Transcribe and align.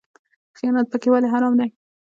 خیانت 0.57 0.87
پکې 0.91 1.09
ولې 1.11 1.27
حرام 1.33 1.53
دی؟ 1.59 1.69